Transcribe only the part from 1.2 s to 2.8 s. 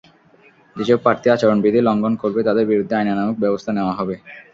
আচরণবিধি লঙ্ঘন করবে, তাদের